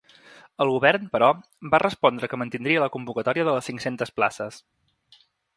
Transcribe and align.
El 0.63 0.71
govern, 0.75 1.03
però, 1.15 1.27
va 1.75 1.81
respondre 1.83 2.31
que 2.31 2.41
mantindria 2.43 2.83
la 2.87 2.89
convocatòria 2.97 3.47
de 3.51 3.57
les 3.59 3.71
cinc-centes 3.73 4.17
places. 4.17 4.63